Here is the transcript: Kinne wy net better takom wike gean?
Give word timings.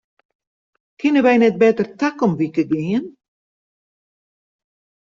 Kinne 0.99 1.21
wy 1.25 1.35
net 1.37 1.55
better 1.61 1.87
takom 1.99 2.31
wike 2.39 2.63
gean? 2.71 3.05